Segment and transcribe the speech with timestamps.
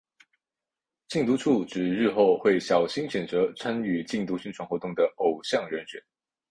[1.09, 6.01] 禁毒处指日后会小心选择参与禁毒宣传活动的偶像人选。